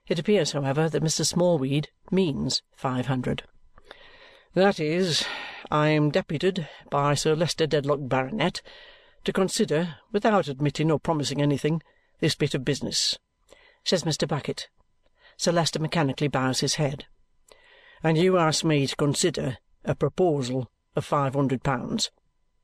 It 0.07 0.19
appears, 0.19 0.51
however, 0.51 0.87
that 0.87 1.01
Mr. 1.01 1.25
Smallweed 1.25 1.89
means 2.11 2.61
five 2.75 3.07
hundred. 3.07 3.41
That 4.53 4.79
is, 4.79 5.25
I 5.71 5.87
am 5.87 6.11
deputed 6.11 6.67
by 6.91 7.15
Sir 7.15 7.35
Leicester 7.35 7.65
Dedlock, 7.65 8.07
Baronet, 8.07 8.61
to 9.23 9.33
consider, 9.33 9.95
without 10.11 10.47
admitting 10.47 10.91
or 10.91 10.99
promising 10.99 11.41
anything, 11.41 11.81
this 12.19 12.35
bit 12.35 12.53
of 12.53 12.63
business, 12.63 13.17
says 13.83 14.03
Mr. 14.03 14.27
Bucket. 14.27 14.69
Sir 15.37 15.51
Leicester 15.51 15.79
mechanically 15.79 16.27
bows 16.27 16.59
his 16.59 16.75
head. 16.75 17.07
And 18.03 18.15
you 18.15 18.37
ask 18.37 18.63
me 18.63 18.85
to 18.85 18.95
consider 18.95 19.57
a 19.83 19.95
proposal 19.95 20.69
of 20.95 21.05
five 21.05 21.33
hundred 21.33 21.63
pounds. 21.63 22.11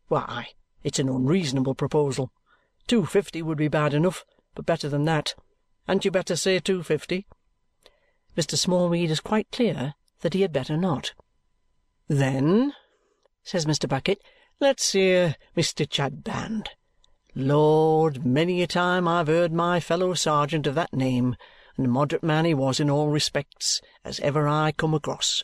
Why, 0.08 0.50
it's 0.84 1.00
an 1.00 1.10
unreasonable 1.10 1.76
proposal. 1.76 2.32
Two 2.88 3.06
fifty 3.06 3.42
would 3.42 3.58
be 3.58 3.68
bad 3.68 3.94
enough, 3.94 4.26
but 4.56 4.66
better 4.66 4.90
than 4.90 5.06
that. 5.06 5.36
Hadn't 5.88 6.06
you 6.06 6.12
better 6.12 6.36
say 6.36 6.60
two 6.60 6.84
fifty? 6.84 7.28
Mr. 8.38 8.58
Smallweed 8.58 9.12
is 9.12 9.20
quite 9.20 9.52
clear 9.52 9.96
that 10.22 10.34
he 10.34 10.42
had 10.42 10.54
better 10.54 10.78
not. 10.78 11.14
Then, 12.08 12.74
says 13.44 13.66
Mr. 13.66 13.88
Bucket, 13.88 14.22
let's 14.60 14.92
hear 14.92 15.36
Mr. 15.56 15.88
Chadband. 15.88 16.68
Lord, 17.36 18.26
many 18.26 18.62
a 18.64 18.68
time 18.68 19.08
I've 19.08 19.28
heard 19.28 19.54
my 19.54 19.80
fellow 19.80 20.14
sergeant 20.14 20.68
of 20.68 20.76
that 20.76 20.94
name, 20.94 21.36
and 21.78 21.86
a 21.86 21.90
moderate 21.90 22.24
man 22.24 22.46
he 22.46 22.54
was 22.54 22.80
in 22.80 22.90
all 22.90 23.10
respects, 23.10 23.82
as 24.04 24.20
ever 24.22 24.48
I 24.48 24.72
come 24.72 24.94
across. 24.94 25.44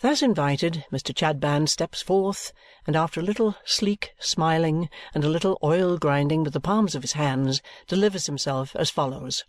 Thus 0.00 0.22
invited, 0.22 0.84
Mr. 0.92 1.12
Chadband 1.12 1.68
steps 1.68 2.02
forth, 2.02 2.52
and 2.86 2.94
after 2.94 3.18
a 3.18 3.24
little 3.24 3.56
sleek 3.64 4.12
smiling 4.20 4.88
and 5.12 5.24
a 5.24 5.28
little 5.28 5.58
oil 5.60 5.98
grinding 5.98 6.44
with 6.44 6.52
the 6.52 6.60
palms 6.60 6.94
of 6.94 7.02
his 7.02 7.14
hands, 7.14 7.60
delivers 7.88 8.26
himself 8.26 8.76
as 8.76 8.90
follows. 8.90 9.44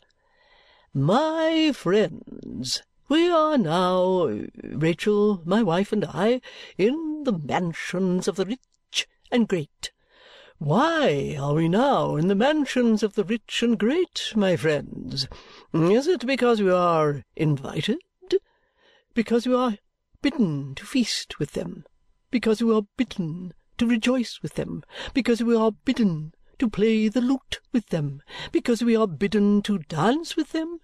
My 0.92 1.72
friends, 1.72 2.82
we 3.08 3.30
are 3.30 3.60
now, 3.60 4.28
Rachael, 4.64 5.44
my 5.46 5.62
wife, 5.62 5.92
and 5.92 6.04
I, 6.06 6.42
in 6.80 7.26
the 7.26 7.38
mansions 7.38 8.28
of 8.28 8.36
the 8.36 8.46
rich 8.46 9.08
and 9.32 9.48
great. 9.48 9.92
Why 10.58 11.38
are 11.40 11.54
we 11.54 11.70
now 11.70 12.16
in 12.16 12.28
the 12.28 12.34
mansions 12.34 13.04
of 13.04 13.14
the 13.14 13.24
rich 13.24 13.62
and 13.62 13.78
great, 13.78 14.34
my 14.36 14.56
friends? 14.56 15.28
Is 15.74 16.08
it 16.08 16.26
because 16.26 16.60
we 16.60 16.72
are 16.72 17.24
invited? 17.36 18.00
Because 19.14 19.46
we 19.46 19.54
are 19.54 19.78
bidden 20.22 20.76
to 20.76 20.86
feast 20.86 21.40
with 21.40 21.54
them, 21.54 21.86
because 22.32 22.62
we 22.62 22.74
are 22.74 22.84
bidden 22.98 23.54
to 23.78 23.88
rejoice 23.88 24.40
with 24.42 24.56
them, 24.56 24.84
because 25.14 25.42
we 25.42 25.56
are 25.56 25.72
bidden 25.72 26.34
to 26.58 26.70
play 26.70 27.08
the 27.08 27.22
lute 27.22 27.60
with 27.72 27.88
them, 27.88 28.22
because 28.52 28.84
we 28.84 28.96
are 28.96 29.08
bidden 29.08 29.62
to 29.62 29.80
dance 29.80 30.36
with 30.36 30.52
them? 30.52 30.80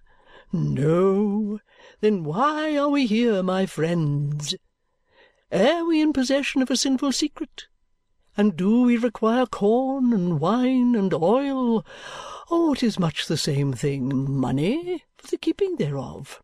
No. 0.51 1.59
Then 1.99 2.23
why 2.23 2.77
are 2.77 2.89
we 2.89 3.05
here, 3.05 3.43
my 3.43 3.65
friends? 3.65 4.55
Are 5.51 5.85
we 5.85 6.01
in 6.01 6.13
possession 6.13 6.61
of 6.61 6.71
a 6.71 6.77
sinful 6.77 7.11
secret? 7.11 7.67
And 8.37 8.55
do 8.55 8.83
we 8.83 8.97
require 8.97 9.45
corn 9.45 10.13
and 10.13 10.39
wine 10.39 10.95
and 10.95 11.13
oil? 11.13 11.85
Oh, 12.49 12.73
it 12.73 12.83
is 12.83 12.99
much 12.99 13.27
the 13.27 13.37
same 13.37 13.73
thing, 13.73 14.31
money, 14.31 15.03
for 15.17 15.27
the 15.27 15.37
keeping 15.37 15.77
thereof. 15.77 16.41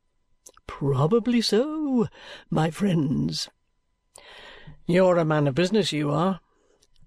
Probably 0.79 1.41
so, 1.41 2.07
my 2.49 2.71
friends. 2.71 3.49
You're 4.87 5.17
a 5.17 5.25
man 5.25 5.47
of 5.47 5.53
business, 5.53 5.91
you 5.91 6.09
are, 6.09 6.39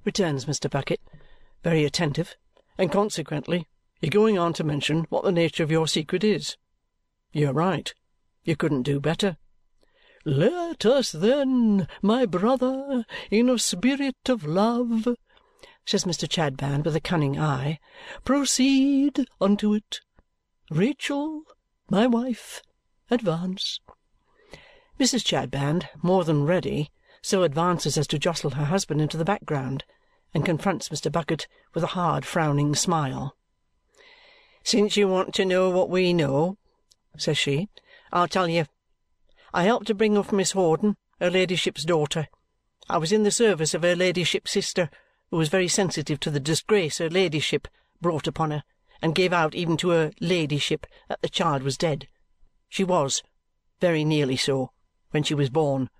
returns 0.04 0.44
Mr. 0.44 0.70
Bucket, 0.70 1.00
very 1.62 1.84
attentive, 1.84 2.36
and 2.76 2.92
consequently 2.92 3.66
you're 4.00 4.10
going 4.10 4.38
on 4.38 4.52
to 4.52 4.64
mention 4.64 5.06
what 5.08 5.24
the 5.24 5.32
nature 5.32 5.64
of 5.64 5.70
your 5.70 5.88
secret 5.88 6.22
is. 6.22 6.56
You're 7.32 7.54
right. 7.54 7.92
You 8.44 8.54
couldn't 8.54 8.82
do 8.82 9.00
better. 9.00 9.38
Let 10.26 10.84
us 10.84 11.10
then, 11.10 11.88
my 12.00 12.26
brother, 12.26 13.06
in 13.30 13.48
a 13.48 13.58
spirit 13.58 14.28
of 14.28 14.44
love, 14.44 15.08
says 15.86 16.04
Mr. 16.04 16.28
Chadband 16.28 16.84
with 16.84 16.94
a 16.94 17.00
cunning 17.00 17.40
eye, 17.40 17.80
proceed 18.24 19.26
unto 19.40 19.72
it. 19.72 20.00
Rachael, 20.70 21.42
my 21.88 22.06
wife, 22.06 22.62
Advance. 23.10 23.80
Mrs. 24.98 25.22
Chadband, 25.24 25.88
more 26.02 26.24
than 26.24 26.46
ready, 26.46 26.90
so 27.20 27.42
advances 27.42 27.98
as 27.98 28.06
to 28.06 28.18
jostle 28.18 28.50
her 28.50 28.64
husband 28.64 29.00
into 29.00 29.18
the 29.18 29.24
background 29.24 29.84
and 30.32 30.44
confronts 30.44 30.88
Mr. 30.88 31.12
Bucket 31.12 31.46
with 31.74 31.84
a 31.84 31.88
hard 31.88 32.24
frowning 32.24 32.74
smile. 32.74 33.36
Since 34.62 34.96
you 34.96 35.06
want 35.06 35.34
to 35.34 35.44
know 35.44 35.68
what 35.68 35.90
we 35.90 36.14
know, 36.14 36.56
says 37.18 37.36
she, 37.36 37.68
I'll 38.10 38.26
tell 38.26 38.48
you. 38.48 38.66
I 39.52 39.64
helped 39.64 39.86
to 39.88 39.94
bring 39.94 40.16
up 40.16 40.32
Miss 40.32 40.52
Hawdon, 40.52 40.96
her 41.20 41.30
ladyship's 41.30 41.84
daughter. 41.84 42.28
I 42.88 42.96
was 42.96 43.12
in 43.12 43.22
the 43.22 43.30
service 43.30 43.74
of 43.74 43.82
her 43.82 43.94
ladyship's 43.94 44.50
sister, 44.50 44.88
who 45.30 45.36
was 45.36 45.50
very 45.50 45.68
sensitive 45.68 46.20
to 46.20 46.30
the 46.30 46.40
disgrace 46.40 46.98
her 46.98 47.10
ladyship 47.10 47.68
brought 48.00 48.26
upon 48.26 48.50
her, 48.50 48.64
and 49.02 49.14
gave 49.14 49.32
out 49.32 49.54
even 49.54 49.76
to 49.76 49.90
her 49.90 50.12
ladyship 50.20 50.86
that 51.08 51.20
the 51.20 51.28
child 51.28 51.62
was 51.62 51.76
dead. 51.76 52.08
She 52.74 52.82
was, 52.82 53.22
very 53.78 54.04
nearly 54.04 54.36
so, 54.36 54.72
when 55.12 55.22
she 55.22 55.32
was 55.32 55.48
born, 55.48 55.90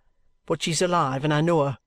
but 0.44 0.60
she's 0.60 0.82
alive, 0.82 1.22
and 1.22 1.32
I 1.32 1.40
know 1.40 1.62
her. 1.62 1.78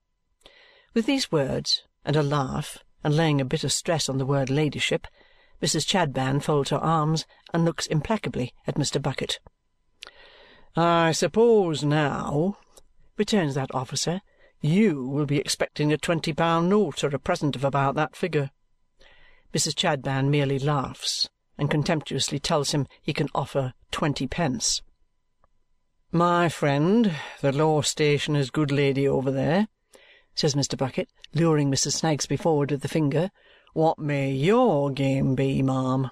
With 0.94 1.06
these 1.06 1.30
words, 1.30 1.84
and 2.06 2.16
a 2.16 2.24
laugh, 2.24 2.78
and 3.04 3.14
laying 3.14 3.42
a 3.42 3.44
bitter 3.44 3.68
stress 3.68 4.08
on 4.08 4.18
the 4.18 4.26
word 4.26 4.50
ladyship, 4.50 5.06
Mrs. 5.62 5.86
Chadband 5.86 6.44
folds 6.44 6.70
her 6.70 6.78
arms 6.78 7.26
and 7.54 7.66
looks 7.66 7.86
implacably 7.88 8.54
at 8.66 8.76
Mr. 8.76 9.02
Bucket. 9.02 9.42
I 10.78 11.12
suppose 11.12 11.84
now, 11.84 12.58
returns 13.18 13.56
that 13.56 13.76
officer, 13.76 14.22
you 14.62 15.06
will 15.06 15.26
be 15.26 15.38
expecting 15.38 15.92
a 15.92 15.98
twenty-pound 15.98 16.70
note 16.70 17.04
or 17.04 17.10
a 17.10 17.20
present 17.20 17.58
of 17.58 17.66
about 17.66 17.96
that 17.96 18.16
figure. 18.16 18.52
Mrs. 19.54 19.76
Chadband 19.76 20.30
merely 20.30 20.60
laughs 20.60 21.28
and 21.58 21.70
contemptuously 21.70 22.40
tells 22.40 22.72
him 22.72 22.88
he 23.02 23.14
can 23.14 23.30
offer 23.34 23.74
twenty 23.92 24.28
pence. 24.28 24.82
My 26.12 26.48
friend, 26.50 27.14
the 27.42 27.52
law 27.52 27.82
stationer's 27.82 28.50
good 28.50 28.72
lady 28.72 29.08
over 29.08 29.30
there, 29.32 29.68
says 30.36 30.56
Mr. 30.56 30.78
Bucket, 30.78 31.10
luring 31.34 31.70
Mrs. 31.70 31.94
Snagsby 31.94 32.38
forward 32.38 32.72
with 32.72 32.82
the 32.82 32.88
finger, 32.88 33.32
what 33.74 34.00
may 34.00 34.32
your 34.32 34.90
game 34.92 35.36
be, 35.36 35.62
ma'am? 35.62 36.10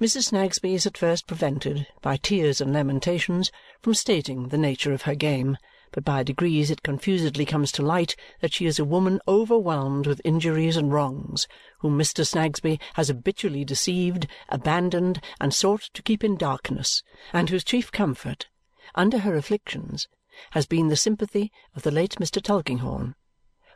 Mrs. 0.00 0.30
Snagsby 0.30 0.74
is 0.74 0.86
at 0.86 0.96
first 0.98 1.26
prevented, 1.26 1.86
by 2.00 2.16
tears 2.16 2.60
and 2.60 2.72
lamentations, 2.72 3.52
from 3.82 3.94
stating 3.94 4.48
the 4.48 4.58
nature 4.58 4.92
of 4.92 5.02
her 5.02 5.14
game 5.14 5.58
but 5.92 6.04
by 6.04 6.22
degrees 6.22 6.70
it 6.70 6.82
confusedly 6.82 7.44
comes 7.44 7.72
to 7.72 7.82
light 7.82 8.14
that 8.40 8.52
she 8.52 8.66
is 8.66 8.78
a 8.78 8.84
woman 8.84 9.20
overwhelmed 9.26 10.06
with 10.06 10.20
injuries 10.24 10.76
and 10.76 10.92
wrongs, 10.92 11.48
whom 11.80 11.98
Mr. 11.98 12.24
Snagsby 12.24 12.78
has 12.94 13.08
habitually 13.08 13.64
deceived, 13.64 14.26
abandoned, 14.48 15.20
and 15.40 15.52
sought 15.52 15.82
to 15.92 16.02
keep 16.02 16.22
in 16.22 16.36
darkness, 16.36 17.02
and 17.32 17.50
whose 17.50 17.64
chief 17.64 17.90
comfort, 17.90 18.48
under 18.94 19.18
her 19.18 19.34
afflictions, 19.34 20.06
has 20.52 20.66
been 20.66 20.88
the 20.88 20.96
sympathy 20.96 21.50
of 21.74 21.82
the 21.82 21.90
late 21.90 22.16
Mr. 22.20 22.40
Tulkinghorn, 22.40 23.14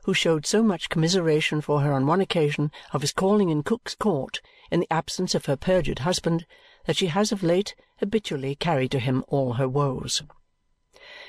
who 0.04 0.14
showed 0.14 0.46
so 0.46 0.62
much 0.62 0.88
commiseration 0.88 1.60
for 1.60 1.80
her 1.80 1.92
on 1.92 2.06
one 2.06 2.20
occasion 2.20 2.70
of 2.92 3.00
his 3.00 3.12
calling 3.12 3.48
in 3.48 3.62
Cook's 3.62 3.94
Court 3.94 4.40
in 4.70 4.80
the 4.80 4.92
absence 4.92 5.34
of 5.34 5.46
her 5.46 5.56
perjured 5.56 6.00
husband 6.00 6.46
that 6.86 6.96
she 6.96 7.06
has 7.06 7.32
of 7.32 7.42
late 7.42 7.74
habitually 7.98 8.54
carried 8.54 8.90
to 8.90 8.98
him 8.98 9.24
all 9.28 9.54
her 9.54 9.68
woes. 9.68 10.22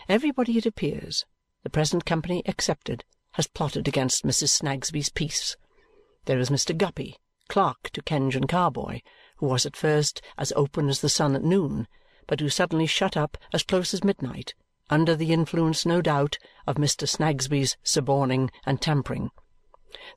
Everybody, 0.07 0.57
it 0.59 0.67
appears, 0.67 1.25
the 1.63 1.69
present 1.71 2.05
company 2.05 2.43
excepted, 2.45 3.03
has 3.31 3.47
plotted 3.47 3.87
against 3.87 4.23
Mrs. 4.23 4.49
Snagsby's 4.49 5.09
peace. 5.09 5.57
There 6.25 6.37
is 6.37 6.51
Mr. 6.51 6.77
Guppy, 6.77 7.17
clerk 7.49 7.89
to 7.93 8.03
Kenge 8.03 8.35
and 8.35 8.47
Carboy, 8.47 9.01
who 9.37 9.47
was 9.47 9.65
at 9.65 9.75
first 9.75 10.21
as 10.37 10.53
open 10.55 10.89
as 10.89 11.01
the 11.01 11.09
sun 11.09 11.35
at 11.35 11.43
noon, 11.43 11.87
but 12.27 12.39
who 12.39 12.49
suddenly 12.49 12.85
shut 12.85 13.17
up 13.17 13.35
as 13.51 13.63
close 13.63 13.95
as 13.95 14.03
midnight, 14.03 14.53
under 14.91 15.15
the 15.15 15.33
influence, 15.33 15.87
no 15.87 16.03
doubt, 16.03 16.37
of 16.67 16.75
Mr. 16.75 17.09
Snagsby's 17.09 17.75
suborning 17.81 18.51
and 18.63 18.79
tampering. 18.79 19.31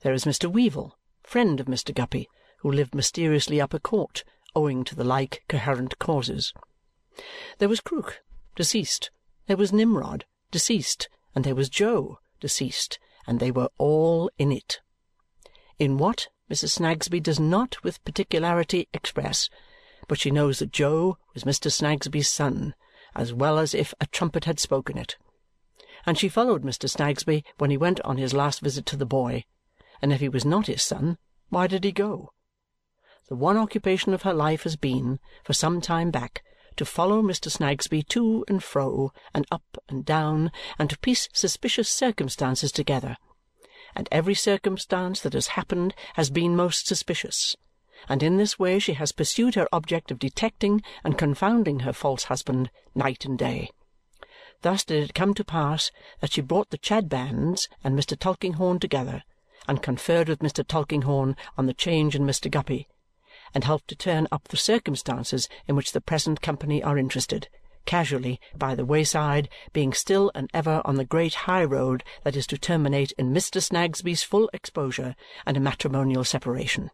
There 0.02 0.12
is 0.12 0.26
Mr. 0.26 0.52
Weevle, 0.52 0.92
friend 1.22 1.60
of 1.60 1.66
Mr. 1.66 1.94
Guppy, 1.94 2.28
who 2.58 2.70
lived 2.70 2.94
mysteriously 2.94 3.58
up 3.58 3.72
a 3.72 3.80
court, 3.80 4.22
owing 4.54 4.84
to 4.84 4.94
the 4.94 5.04
like 5.04 5.44
coherent 5.48 5.98
causes. 5.98 6.52
There 7.56 7.70
was 7.70 7.80
Krook, 7.80 8.20
deceased. 8.54 9.10
There 9.48 9.56
was 9.56 9.72
Nimrod, 9.72 10.26
deceased. 10.50 11.08
And 11.34 11.44
there 11.44 11.54
was 11.54 11.68
Jo, 11.68 12.18
deceased. 12.38 12.98
And 13.26 13.40
they 13.40 13.50
were 13.50 13.70
all 13.78 14.30
in 14.38 14.52
it. 14.52 14.80
In 15.78 15.96
what, 15.96 16.28
Mrs. 16.50 16.70
Snagsby 16.78 17.20
does 17.20 17.40
not 17.40 17.82
with 17.82 18.04
particularity 18.04 18.88
express, 18.92 19.48
but 20.06 20.18
she 20.18 20.30
knows 20.30 20.58
that 20.58 20.72
Jo 20.72 21.18
was 21.34 21.44
Mr. 21.44 21.70
Snagsby's 21.70 22.28
son, 22.28 22.74
as 23.14 23.32
well 23.32 23.58
as 23.58 23.74
if 23.74 23.94
a 24.00 24.06
trumpet 24.06 24.44
had 24.44 24.58
spoken 24.58 24.96
it. 24.96 25.16
And 26.06 26.18
she 26.18 26.28
followed 26.28 26.62
Mr. 26.62 26.88
Snagsby 26.88 27.44
when 27.58 27.70
he 27.70 27.76
went 27.76 28.00
on 28.00 28.16
his 28.16 28.32
last 28.34 28.60
visit 28.60 28.86
to 28.86 28.96
the 28.96 29.06
boy, 29.06 29.44
and 30.00 30.12
if 30.12 30.20
he 30.20 30.28
was 30.28 30.44
not 30.44 30.66
his 30.66 30.82
son, 30.82 31.18
why 31.48 31.66
did 31.66 31.84
he 31.84 31.92
go? 31.92 32.32
The 33.28 33.36
one 33.36 33.56
occupation 33.56 34.14
of 34.14 34.22
her 34.22 34.34
life 34.34 34.62
has 34.62 34.76
been, 34.76 35.18
for 35.44 35.52
some 35.52 35.80
time 35.80 36.10
back, 36.10 36.42
to 36.78 36.84
follow 36.84 37.22
Mr. 37.22 37.50
Snagsby 37.50 38.02
to 38.04 38.44
and 38.48 38.64
fro, 38.64 39.12
and 39.34 39.46
up 39.50 39.78
and 39.88 40.04
down, 40.04 40.50
and 40.78 40.88
to 40.90 40.98
piece 40.98 41.28
suspicious 41.32 41.88
circumstances 41.88 42.72
together. 42.72 43.16
And 43.94 44.08
every 44.10 44.34
circumstance 44.34 45.20
that 45.20 45.34
has 45.34 45.48
happened 45.48 45.94
has 46.14 46.30
been 46.30 46.56
most 46.56 46.86
suspicious 46.86 47.56
and 48.08 48.22
in 48.22 48.36
this 48.36 48.58
way 48.58 48.78
she 48.78 48.92
has 48.94 49.12
pursued 49.12 49.54
her 49.54 49.68
object 49.72 50.10
of 50.10 50.18
detecting 50.18 50.82
and 51.02 51.18
confounding 51.18 51.80
her 51.80 51.92
false 51.92 52.24
husband 52.24 52.70
night 52.94 53.24
and 53.24 53.38
day. 53.38 53.70
Thus 54.62 54.84
did 54.84 55.02
it 55.02 55.14
come 55.14 55.34
to 55.34 55.44
pass 55.44 55.90
that 56.20 56.32
she 56.32 56.40
brought 56.40 56.70
the 56.70 56.78
Chadbands 56.78 57.68
and 57.82 57.98
Mr. 57.98 58.18
Tulkinghorn 58.18 58.80
together, 58.80 59.22
and 59.66 59.82
conferred 59.82 60.28
with 60.28 60.40
Mr. 60.40 60.66
Tulkinghorn 60.66 61.36
on 61.56 61.66
the 61.66 61.74
change 61.74 62.14
in 62.14 62.22
Mr. 62.22 62.50
Guppy, 62.50 62.88
and 63.54 63.64
help 63.64 63.86
to 63.86 63.96
turn 63.96 64.28
up 64.30 64.48
the 64.48 64.56
circumstances 64.56 65.48
in 65.66 65.76
which 65.76 65.92
the 65.92 66.00
present 66.00 66.40
company 66.40 66.82
are 66.82 66.98
interested, 66.98 67.48
casually, 67.86 68.38
by 68.54 68.74
the 68.74 68.84
wayside, 68.84 69.48
being 69.72 69.92
still 69.92 70.30
and 70.34 70.50
ever 70.52 70.82
on 70.84 70.96
the 70.96 71.04
great 71.04 71.34
high 71.34 71.64
road 71.64 72.04
that 72.22 72.36
is 72.36 72.46
to 72.46 72.58
terminate 72.58 73.12
in 73.18 73.32
Mr. 73.32 73.62
Snagsby's 73.62 74.22
full 74.22 74.50
exposure 74.52 75.16
and 75.46 75.56
a 75.56 75.60
matrimonial 75.60 76.24
separation. 76.24 76.90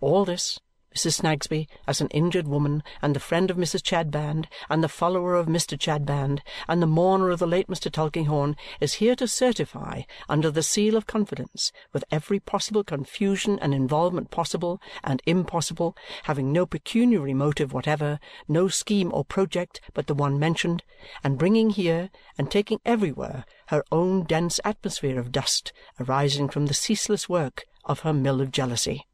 All 0.00 0.24
this, 0.24 0.60
Mrs. 0.96 1.20
Snagsby, 1.20 1.68
as 1.86 2.00
an 2.00 2.08
injured 2.08 2.48
woman, 2.48 2.82
and 3.00 3.14
the 3.14 3.20
friend 3.20 3.48
of 3.48 3.56
Mrs. 3.56 3.80
Chadband, 3.80 4.46
and 4.68 4.82
the 4.82 4.88
follower 4.88 5.36
of 5.36 5.46
Mr. 5.46 5.78
Chadband, 5.78 6.40
and 6.66 6.82
the 6.82 6.86
mourner 6.86 7.30
of 7.30 7.38
the 7.38 7.46
late 7.46 7.68
Mr. 7.68 7.92
Tulkinghorn, 7.92 8.56
is 8.80 8.94
here 8.94 9.14
to 9.14 9.28
certify 9.28 10.02
under 10.28 10.50
the 10.50 10.64
seal 10.64 10.96
of 10.96 11.06
confidence, 11.06 11.70
with 11.92 12.02
every 12.10 12.40
possible 12.40 12.82
confusion 12.82 13.56
and 13.60 13.72
involvement 13.72 14.32
possible 14.32 14.80
and 15.04 15.22
impossible, 15.26 15.96
having 16.24 16.50
no 16.52 16.66
pecuniary 16.66 17.34
motive 17.34 17.72
whatever, 17.72 18.18
no 18.48 18.66
scheme 18.66 19.12
or 19.14 19.24
project 19.24 19.80
but 19.94 20.08
the 20.08 20.14
one 20.14 20.40
mentioned, 20.40 20.82
and 21.22 21.38
bringing 21.38 21.70
here, 21.70 22.10
and 22.36 22.50
taking 22.50 22.80
everywhere, 22.84 23.44
her 23.68 23.84
own 23.92 24.24
dense 24.24 24.58
atmosphere 24.64 25.20
of 25.20 25.30
dust 25.30 25.72
arising 26.00 26.48
from 26.48 26.66
the 26.66 26.74
ceaseless 26.74 27.28
work 27.28 27.64
of 27.84 28.00
her 28.00 28.12
mill 28.12 28.40
of 28.40 28.50
jealousy. 28.50 29.06